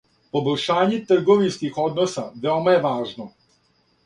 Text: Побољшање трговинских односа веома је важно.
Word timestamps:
Побољшање 0.35 0.97
трговинских 1.11 1.77
односа 1.85 2.25
веома 2.47 2.75
је 2.77 2.81
важно. 2.89 3.29